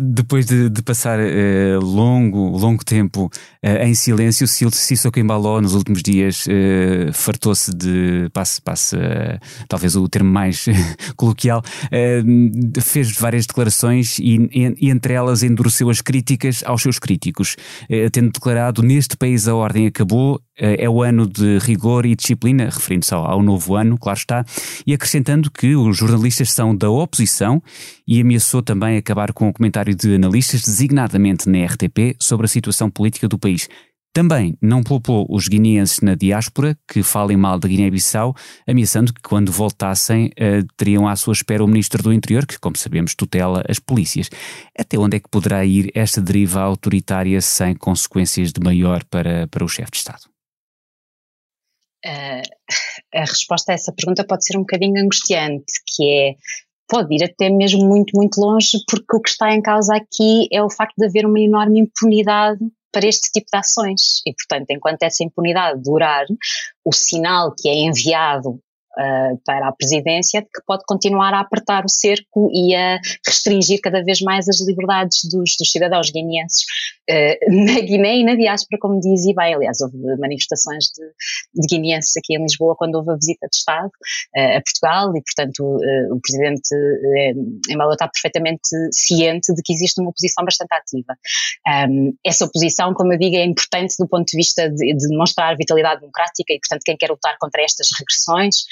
[0.00, 3.30] depois de, de passar uh, longo, longo tempo
[3.62, 8.96] uh, em silêncio, Sissoko Embaló nos últimos dias uh, fartou-se de, passe, passe
[9.68, 10.66] talvez o termo mais
[11.16, 11.62] coloquial,
[12.80, 17.56] fez várias declarações e, e, entre elas endureceu as críticas aos seus críticos,
[18.12, 23.12] tendo declarado neste país a ordem acabou é o ano de rigor e disciplina, referindo-se
[23.14, 24.44] ao, ao, novo ano, claro está,
[24.86, 27.62] e acrescentando que os jornalistas são da oposição
[28.06, 32.90] e ameaçou também acabar com o comentário de analistas, designadamente na RTP, sobre a situação
[32.90, 33.68] política do país.
[34.14, 38.32] Também não poupou os guineenses na diáspora que falem mal da Guiné-Bissau,
[38.64, 42.76] ameaçando que quando voltassem uh, teriam à sua espera o Ministro do Interior, que, como
[42.76, 44.30] sabemos, tutela as polícias.
[44.78, 49.64] Até onde é que poderá ir esta deriva autoritária sem consequências de maior para, para
[49.64, 50.33] o chefe de Estado?
[52.04, 52.42] Uh,
[53.14, 56.34] a resposta a essa pergunta pode ser um bocadinho angustiante, que é
[56.88, 60.62] pode ir até mesmo muito, muito longe, porque o que está em causa aqui é
[60.62, 62.60] o facto de haver uma enorme impunidade
[62.92, 64.20] para este tipo de ações.
[64.26, 66.26] E, portanto, enquanto essa impunidade durar,
[66.84, 68.60] o sinal que é enviado
[68.98, 74.02] uh, para a presidência que pode continuar a apertar o cerco e a restringir cada
[74.02, 76.62] vez mais as liberdades dos, dos cidadãos guineenses
[77.10, 79.54] uh, na Guiné e na diáspora, como diz e bem.
[79.54, 83.90] Aliás, houve manifestações de, de guineenses aqui em Lisboa quando houve a visita de Estado
[84.36, 85.78] uh, a Portugal e, portanto,
[86.10, 86.68] o presidente
[87.68, 91.16] Embalo está perfeitamente ciente de que existe uma oposição bastante ativa.
[91.88, 95.56] Um, essa oposição, como eu digo, é importante do ponto de vista de, de demonstrar
[95.56, 98.64] vitalidade democrática e, portanto, quem quer lutar contra estas regressões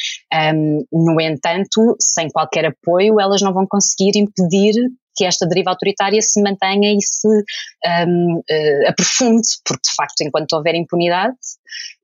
[0.55, 4.75] um, no entanto, sem qualquer apoio, elas não vão conseguir impedir
[5.15, 10.23] que esta deriva autoritária se mantenha e se um, uh, eh, aprofunde, porque de facto,
[10.23, 11.37] enquanto houver impunidade,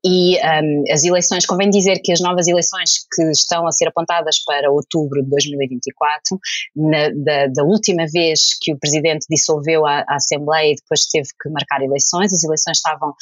[0.05, 4.39] e um, as eleições, convém dizer que as novas eleições que estão a ser apontadas
[4.45, 6.39] para outubro de 2024,
[6.75, 11.27] na, da, da, última vez que o Presidente dissolveu a, a Assembleia e depois teve
[11.41, 13.13] que marcar eleições, as eleições estavam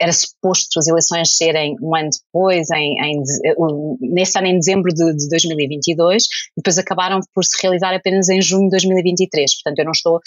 [0.00, 3.22] era suposto as eleições serem um ano depois, em, em,
[4.00, 6.24] nesse ano em dezembro de, de 2022,
[6.56, 9.54] depois acabaram por se realizar apenas em junho de 2023.
[9.54, 10.20] Portanto, eu não estou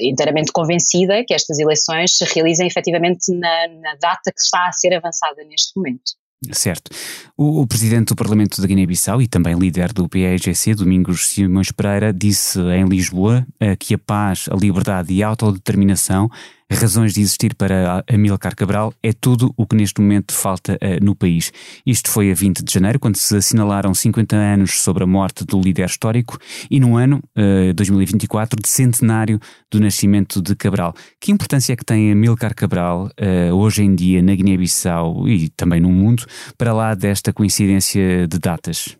[0.00, 4.94] inteiramente convencida que estas eleições se realizem efetivamente na, na data que está a ser
[4.94, 6.12] avançada neste momento.
[6.52, 6.90] Certo.
[7.36, 12.14] O, o, presidente do Parlamento da Guiné-Bissau e também líder do PAIGC, Domingos Simões Pereira,
[12.14, 16.30] disse em Lisboa uh, que a paz, a liberdade e a autodeterminação
[16.78, 21.14] razões de existir para Amilcar Cabral é tudo o que neste momento falta uh, no
[21.16, 21.52] país.
[21.84, 25.60] Isto foi a 20 de janeiro, quando se assinalaram 50 anos sobre a morte do
[25.60, 26.38] líder histórico
[26.70, 30.94] e no ano uh, eh, 2024 de centenário do nascimento de Cabral.
[31.20, 35.80] Que importância é que tem Amilcar Cabral uh, hoje em dia na Guiné-Bissau e também
[35.80, 36.24] no mundo,
[36.56, 38.99] para lá desta coincidência de datas?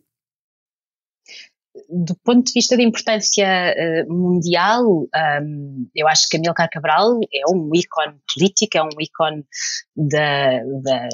[1.90, 4.84] Do ponto de vista de importância uh, mundial,
[5.42, 9.44] um, eu acho que Amilcar Cabral é um ícone político, é um ícone
[9.96, 11.08] da, da,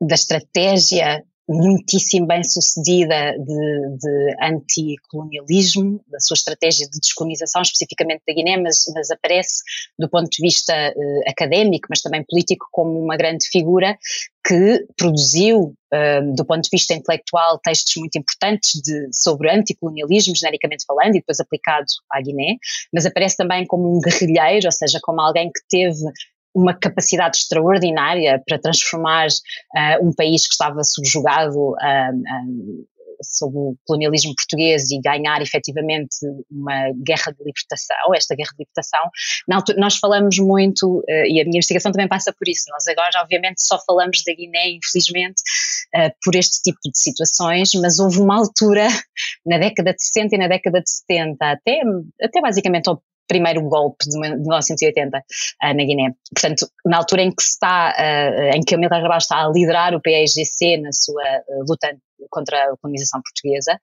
[0.00, 8.34] da estratégia muitíssimo bem sucedida de, de anticolonialismo, da sua estratégia de descolonização, especificamente da
[8.34, 9.62] Guiné, mas, mas aparece
[9.98, 13.96] do ponto de vista uh, académico, mas também político, como uma grande figura
[14.44, 20.84] que produziu, uh, do ponto de vista intelectual, textos muito importantes de, sobre anticolonialismo, genericamente
[20.84, 22.56] falando, e depois aplicado à Guiné,
[22.92, 25.96] mas aparece também como um guerrilheiro, ou seja, como alguém que teve
[26.56, 32.86] uma capacidade extraordinária para transformar uh, um país que estava subjugado uh,
[33.22, 36.16] sob o colonialismo português e ganhar efetivamente
[36.50, 39.10] uma guerra de libertação, esta guerra de libertação.
[39.78, 43.78] nós falamos muito, e a minha investigação também passa por isso, nós agora obviamente só
[43.86, 45.40] falamos da Guiné, infelizmente,
[46.22, 48.86] por este tipo de situações, mas houve uma altura
[49.46, 51.80] na década de 60 e na década de 70, até,
[52.22, 55.22] até basicamente ao primeiro golpe de 1980 uh,
[55.62, 56.14] ah, na Guiné.
[56.34, 60.00] Portanto, na altura em que está, uh, em que Amílcar Cabral está a liderar o
[60.00, 61.96] PAIGC na sua uh, luta
[62.30, 63.78] contra a colonização portuguesa,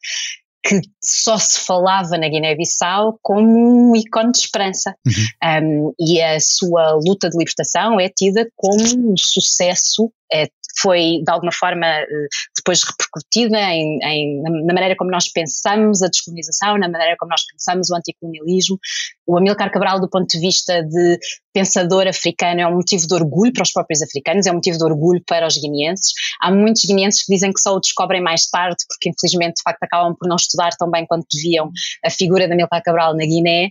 [0.65, 4.95] que só se falava na Guiné-Bissau como um ícone de esperança.
[5.05, 5.91] Uhum.
[5.91, 11.31] Um, e a sua luta de libertação é tida como um sucesso, é foi de
[11.31, 16.89] alguma forma eh, depois repercutida em, em, na maneira como nós pensamos a descolonização, na
[16.89, 18.77] maneira como nós pensamos o anticolonialismo.
[19.25, 21.19] O Amilcar Cabral, do ponto de vista de
[21.53, 24.83] pensador africano, é um motivo de orgulho para os próprios africanos, é um motivo de
[24.83, 26.11] orgulho para os guineenses.
[26.41, 29.83] Há muitos guineenses que dizem que só o descobrem mais tarde, porque infelizmente de facto
[29.83, 31.71] acabam por não estudar tão bem quanto deviam
[32.03, 33.69] a figura de Amilcar Cabral na Guiné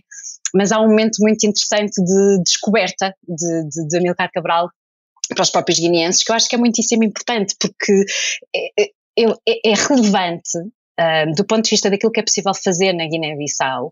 [0.53, 4.69] mas há um momento muito interessante de descoberta de, de, de Amilcar Cabral
[5.29, 8.05] para os próprios guineenses, que eu acho que é muitíssimo importante, porque
[8.55, 8.91] é, é,
[9.47, 13.91] é, é relevante uh, do ponto de vista daquilo que é possível fazer na Guiné-Bissau,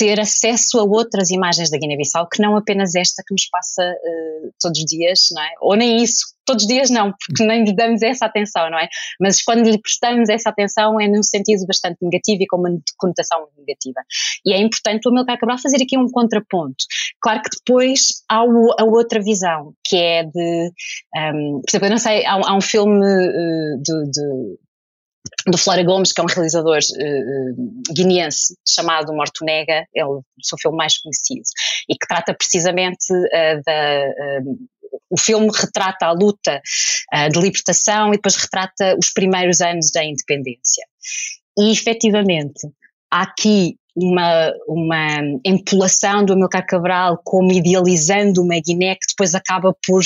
[0.00, 4.50] ter acesso a outras imagens da Guiné-Bissau que não apenas esta que nos passa uh,
[4.58, 5.50] todos os dias, não é?
[5.60, 8.88] Ou nem isso, todos os dias não, porque nem lhe damos essa atenção, não é?
[9.20, 13.46] Mas quando lhe prestamos essa atenção é num sentido bastante negativo e com uma conotação
[13.58, 14.00] negativa.
[14.46, 16.82] E é importante o Amilcar Cabral fazer aqui um contraponto.
[17.20, 20.72] Claro que depois há o, a outra visão, que é de,
[21.14, 24.58] um, por exemplo, eu não sei, há, há um filme uh, de, de
[25.46, 30.58] do Flora Gomes, que é um realizador uh, guineense chamado Morto Nega, é o seu
[30.58, 31.42] filme mais conhecido,
[31.88, 34.42] e que trata precisamente uh, da.
[34.42, 34.58] Uh,
[35.08, 36.60] o filme retrata a luta
[37.32, 40.84] de libertação e depois retrata os primeiros anos da independência.
[41.58, 42.68] E efetivamente,
[43.10, 49.74] há aqui uma, uma empolação do Amilcar Cabral como idealizando uma Guiné que depois acaba
[49.86, 50.02] por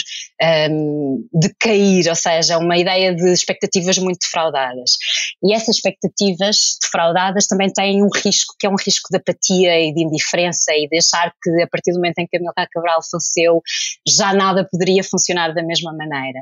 [0.70, 4.96] um, decair, ou seja, uma ideia de expectativas muito defraudadas.
[5.42, 9.94] E essas expectativas defraudadas também têm um risco, que é um risco de apatia e
[9.94, 13.62] de indiferença e de achar que a partir do momento em que Amilcar Cabral faleceu
[14.06, 16.40] já nada poderia funcionar da mesma maneira.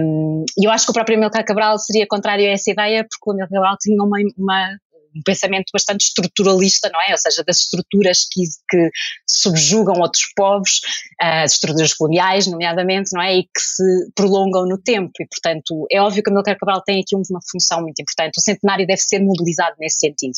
[0.00, 3.30] Um, e eu acho que o próprio Amilcar Cabral seria contrário a essa ideia porque
[3.30, 4.78] o Amilcar Cabral tinha uma, uma
[5.14, 7.12] um pensamento bastante estruturalista, não é?
[7.12, 8.90] Ou seja, das estruturas que, que
[9.28, 10.80] subjugam outros povos,
[11.22, 13.36] uh, as estruturas coloniais, nomeadamente, não é?
[13.36, 15.12] E que se prolongam no tempo.
[15.20, 18.38] E, portanto, é óbvio que a Amilcar Cabral tem aqui uma função muito importante.
[18.38, 20.34] O centenário deve ser mobilizado nesse sentido.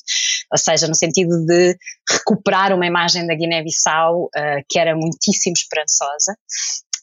[0.52, 1.76] Ou seja, no sentido de
[2.08, 6.36] recuperar uma imagem da Guiné-Bissau uh, que era muitíssimo esperançosa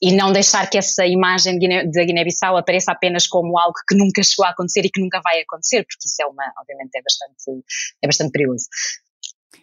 [0.04, 4.46] e não deixar que essa imagem da Guiné-Bissau apareça apenas como algo que nunca chegou
[4.46, 7.66] a acontecer e que nunca vai acontecer, porque isso é uma, obviamente, é bastante,
[8.02, 8.66] é bastante perigoso.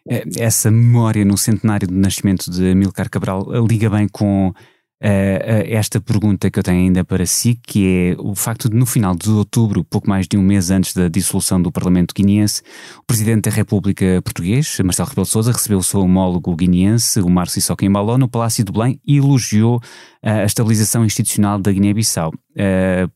[0.08, 4.54] É, essa memória no centenário do nascimento de Amilcar Cabral liga bem com
[5.02, 8.86] uh, esta pergunta que eu tenho ainda para si, que é o facto de no
[8.86, 12.62] final de outubro, pouco mais de um mês antes da dissolução do Parlamento guineense,
[12.98, 17.28] o Presidente da República Português, Marcelo Rebelo de Sousa, recebeu o seu homólogo guineense, o
[17.28, 19.80] Márcio Sissoko Embaló, no Palácio de Belém e elogiou uh,
[20.22, 22.32] a estabilização institucional da Guiné-Bissau.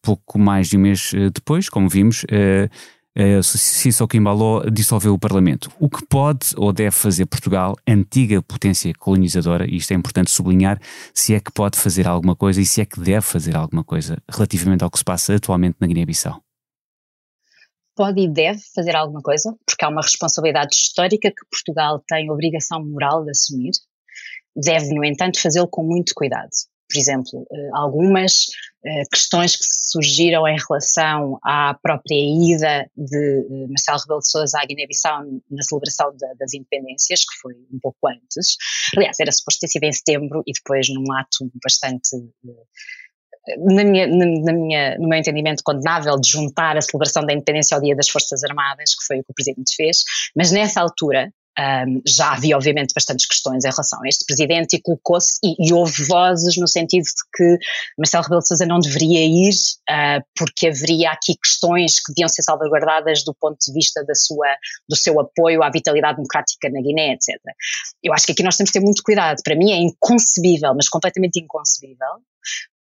[0.00, 2.24] Pouco mais de um mês depois, como vimos,
[3.18, 5.70] uh, Sissoko Embaló dissolveu o Parlamento.
[5.78, 10.80] O que pode ou deve fazer Portugal, antiga potência colonizadora, e isto é importante sublinhar,
[11.12, 14.16] se é que pode fazer alguma coisa e se é que deve fazer alguma coisa
[14.30, 16.40] relativamente ao que se passa atualmente na Guiné-Bissau?
[17.96, 22.84] Pode e deve fazer alguma coisa, porque há uma responsabilidade histórica que Portugal tem obrigação
[22.84, 23.70] moral de assumir.
[24.56, 26.50] Deve, no entanto, fazê-lo com muito cuidado
[26.94, 28.46] por exemplo, eh, algumas
[28.84, 34.60] eh, questões que surgiram em relação à própria ida de eh, Marcelo Rebelo de Sousa
[34.60, 38.56] à Guiné-Bissau na celebração das independências, que foi um pouco antes.
[38.96, 42.10] Aliás, era suposto ter sido em setembro e depois num ato bastante
[43.58, 47.82] na minha, na minha, no meu entendimento, condenável de juntar a celebração da independência ao
[47.82, 50.02] Dia das Forças Armadas, que foi o que o Presidente fez,
[50.34, 54.82] mas nessa altura um, já havia, obviamente, bastantes questões em relação a este presidente e
[54.82, 57.58] colocou-se, e, e, houve vozes no sentido de que
[57.96, 59.54] Marcelo Rebelo de Sousa não deveria ir,
[59.88, 64.48] uh, porque haveria aqui questões que deviam ser salvaguardadas do ponto de vista da sua,
[64.88, 67.36] do seu apoio à vitalidade democrática na Guiné, etc.
[68.02, 69.40] Eu acho que aqui nós temos que ter muito cuidado.
[69.42, 72.20] Para mim é inconcebível, mas completamente inconcebível,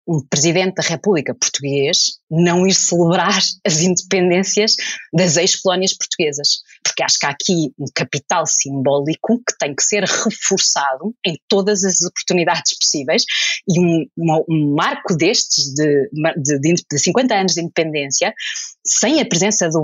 [0.06, 4.76] um presidente da República português não ir celebrar as independêas
[5.12, 6.62] das ex-colónias portuguesas.
[6.82, 11.84] Porque acho que há aqui um capital simbólico que tem que ser reforçado em todas
[11.84, 13.24] as oportunidades possíveis
[13.66, 18.34] e um, uma, um marco destes de, de, de, 50 anos de independência,
[18.84, 19.74] sem a presença de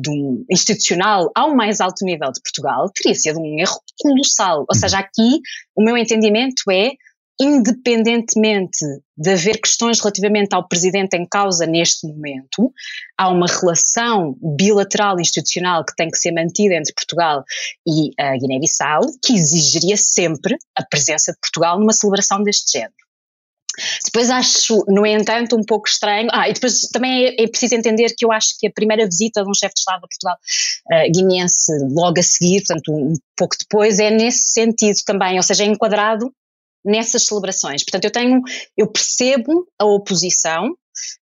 [0.00, 4.64] de um institucional ao mais alto nível de Portugal, teria sido um erro colossal.
[4.68, 5.40] Ou seja, aqui
[5.74, 6.92] o meu entendimento é
[7.40, 8.84] independentemente
[9.16, 12.72] de haver questões relativamente ao presidente em causa neste momento,
[13.16, 17.44] há uma relação bilateral institucional que tem que ser mantida entre Portugal
[17.86, 22.94] e a Guiné-Bissau, que exigiria sempre a presença de Portugal numa celebração deste género.
[24.04, 26.28] Depois acho, no entanto, um pouco estranho.
[26.32, 29.42] Ah, e depois também é, é preciso entender que eu acho que a primeira visita
[29.42, 30.36] de um chefe de Estado a Portugal
[30.90, 35.64] uh, guineense logo a seguir, portanto, um pouco depois, é nesse sentido também, ou seja,
[35.64, 36.32] é enquadrado
[36.86, 37.84] nessas celebrações.
[37.84, 38.40] Portanto, eu tenho,
[38.76, 40.74] eu percebo a oposição,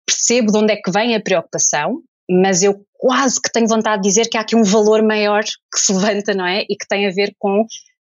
[0.05, 4.09] percebo de onde é que vem a preocupação, mas eu quase que tenho vontade de
[4.09, 6.63] dizer que há aqui um valor maior que se levanta, não é?
[6.69, 7.65] E que tem a ver com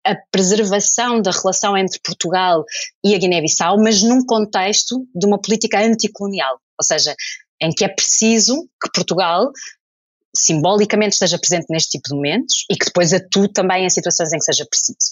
[0.04, 2.64] a preservação da relação entre Portugal
[3.04, 7.14] e a Guiné-Bissau, mas num contexto de uma política anticolonial, ou seja,
[7.60, 9.50] em que é preciso que Portugal
[10.34, 14.38] simbolicamente esteja presente neste tipo de momentos e que depois atue também em situações em
[14.38, 15.10] que seja preciso.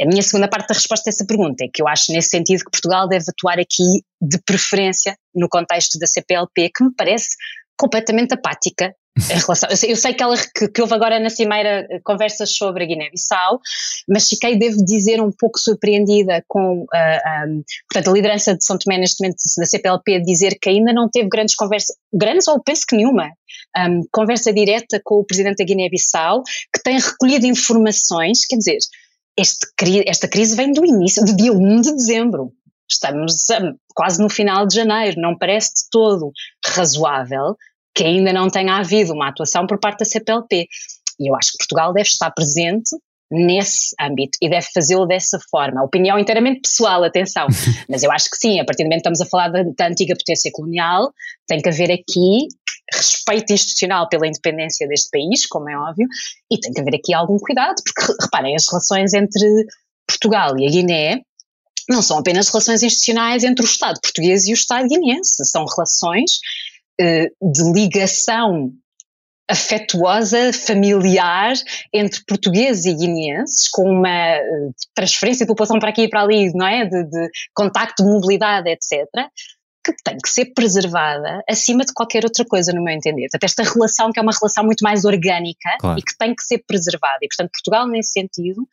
[0.00, 2.64] A minha segunda parte da resposta a essa pergunta é que eu acho nesse sentido
[2.64, 7.28] que Portugal deve atuar aqui de preferência no contexto da CPLP, que me parece
[7.78, 11.86] completamente apática relação, eu sei, eu sei que, ela, que, que, houve agora na Cimeira
[11.90, 13.60] eh, conversas sobre a Guiné-Bissau,
[14.08, 18.64] mas fiquei, devo dizer, um pouco surpreendida com uh, ah, um, portanto, a liderança de
[18.64, 22.62] São Tomé neste momento da CPLP dizer que ainda não teve grandes conversas, grandes ou
[22.62, 23.30] penso que nenhuma,
[23.76, 26.42] um, conversa direta com o presidente da Guiné-Bissau,
[26.72, 28.78] que tem recolhido informações, quer dizer,
[29.36, 29.66] este,
[30.06, 32.52] esta crise vem do início, do dia 1 de dezembro.
[32.90, 36.32] Estamos um, quase no final de janeiro, não parece de todo
[36.64, 37.56] razoável
[37.94, 40.66] que ainda não tenha havido uma atuação por parte da CPLP.
[41.20, 42.90] E eu acho que Portugal deve estar presente
[43.30, 45.82] nesse âmbito e deve fazê-lo dessa forma.
[45.82, 47.46] Opinião inteiramente pessoal, atenção,
[47.88, 49.88] mas eu acho que sim, a partir do momento que estamos a falar da, da
[49.88, 51.12] antiga potência colonial,
[51.46, 52.48] tem que haver aqui
[52.92, 56.06] respeito institucional pela independência deste país, como é óbvio,
[56.50, 59.66] e tem que haver aqui algum cuidado, porque reparem, as relações entre
[60.06, 61.20] Portugal e a Guiné
[61.88, 66.38] não são apenas relações institucionais entre o Estado português e o Estado guineense, são relações
[66.98, 68.72] de ligação
[69.48, 71.54] afetuosa, familiar
[71.92, 76.52] entre portugueses e guineenses, com uma eh, transferência de população para aqui e para ali,
[76.52, 76.84] não é?
[76.84, 79.06] De, de contacto, de mobilidade, etc.,
[79.82, 83.22] que tem que ser preservada acima de qualquer outra coisa, no meu entender.
[83.30, 85.98] Portanto, esta relação que é uma relação muito mais orgânica claro.
[85.98, 87.18] e que tem que ser preservada.
[87.22, 88.68] E, portanto, Portugal, nesse sentido,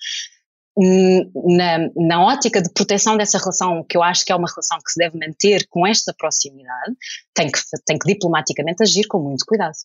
[0.78, 4.92] na, na ótica de proteção dessa relação, que eu acho que é uma relação que
[4.92, 6.94] se deve manter com esta proximidade,
[7.34, 9.76] tem que, tem que diplomaticamente agir com muito cuidado.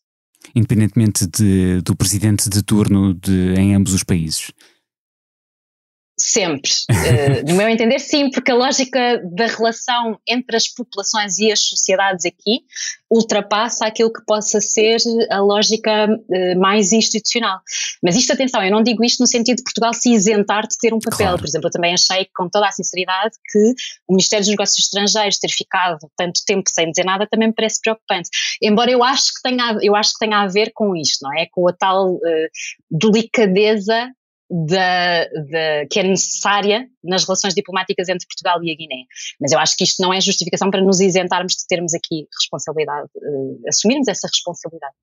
[0.54, 4.50] Independentemente de, do presidente de turno de, em ambos os países.
[6.20, 6.70] Sempre.
[6.90, 11.60] Uh, no meu entender, sim, porque a lógica da relação entre as populações e as
[11.60, 12.60] sociedades aqui
[13.10, 14.98] ultrapassa aquilo que possa ser
[15.30, 17.58] a lógica uh, mais institucional.
[18.02, 20.92] Mas isto, atenção, eu não digo isto no sentido de Portugal se isentar de ter
[20.92, 21.18] um papel.
[21.26, 21.38] Claro.
[21.38, 23.74] Por exemplo, eu também achei, com toda a sinceridade, que
[24.06, 27.80] o Ministério dos Negócios Estrangeiros ter ficado tanto tempo sem dizer nada também me parece
[27.80, 28.28] preocupante.
[28.60, 31.46] Embora eu acho que tenha, eu acho que tenha a ver com isto, não é?
[31.50, 32.20] Com a tal uh,
[32.90, 34.10] delicadeza
[35.88, 39.04] que é necessária nas relações diplomáticas entre Portugal e a Guiné.
[39.40, 43.08] Mas eu acho que isto não é justificação para nos isentarmos de termos aqui responsabilidade,
[43.16, 44.94] uh, assumirmos essa responsabilidade.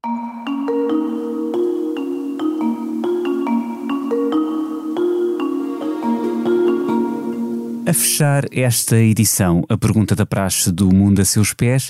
[7.87, 11.89] A fechar esta edição, a pergunta da praxe do mundo a seus pés,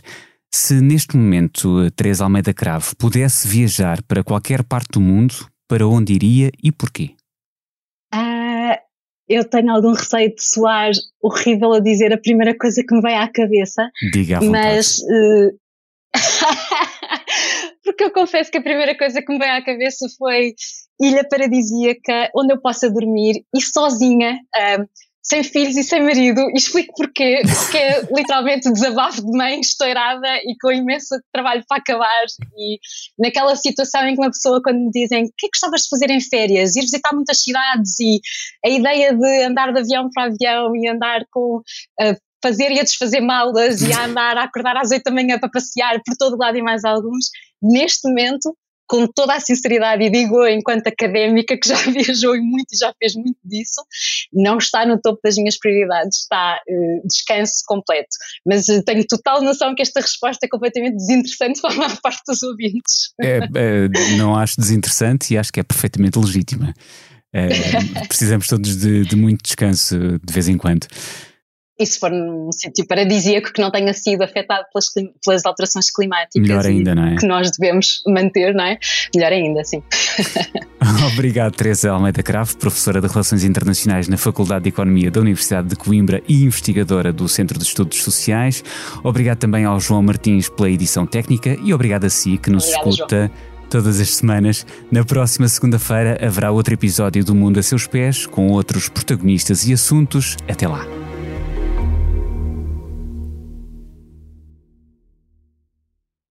[0.54, 5.34] se neste momento Teresa Almeida Cravo pudesse viajar para qualquer parte do mundo,
[5.68, 7.17] para onde iria e porquê?
[9.28, 13.16] Eu tenho algum receio de soar horrível a dizer a primeira coisa que me vem
[13.16, 13.90] à cabeça.
[14.12, 15.00] Diga à Mas.
[15.00, 15.58] Uh...
[17.84, 20.54] Porque eu confesso que a primeira coisa que me veio à cabeça foi
[21.00, 24.40] ilha paradisíaca, onde eu possa dormir e sozinha.
[24.56, 24.88] Uh,
[25.30, 30.38] sem filhos e sem marido, e explico porquê, porque é literalmente desabafo de mãe estourada
[30.38, 32.26] e com imenso trabalho para acabar,
[32.58, 32.80] e
[33.20, 35.90] naquela situação em que uma pessoa quando me dizem o que é que gostavas de
[35.90, 38.22] fazer em férias, ir visitar muitas cidades e
[38.66, 41.62] a ideia de andar de avião para avião e andar com
[42.42, 45.50] fazer e a desfazer malas e a andar a acordar às oito da manhã para
[45.50, 47.30] passear por todo lado e mais alguns,
[47.62, 48.56] neste momento
[48.88, 52.94] com toda a sinceridade, e digo enquanto académica que já viajou e muito e já
[52.98, 53.82] fez muito disso,
[54.34, 58.16] não está no topo das minhas prioridades, está uh, descanso completo.
[58.46, 62.22] Mas uh, tenho total noção que esta resposta é completamente desinteressante para a maior parte
[62.28, 63.14] dos ouvintes.
[63.22, 66.74] É, é, não acho desinteressante e acho que é perfeitamente legítima.
[67.34, 67.48] É,
[68.08, 70.88] precisamos todos de, de muito descanso de vez em quando
[71.80, 74.92] e se for num sítio paradisíaco que não tenha sido afetado pelas,
[75.24, 77.16] pelas alterações climáticas Melhor ainda, não é?
[77.16, 78.78] que nós devemos manter, não é?
[79.16, 79.84] Melhor ainda, sim.
[81.14, 85.76] Obrigado, Teresa Almeida Cravo, professora de Relações Internacionais na Faculdade de Economia da Universidade de
[85.76, 88.64] Coimbra e investigadora do Centro de Estudos Sociais.
[89.04, 92.90] Obrigado também ao João Martins pela edição técnica e obrigado a si que nos Obrigada,
[92.90, 93.18] escuta.
[93.18, 94.66] João todas as semanas.
[94.90, 99.74] Na próxima segunda-feira haverá outro episódio do Mundo a seus pés, com outros protagonistas e
[99.74, 100.38] assuntos.
[100.48, 101.07] Até lá.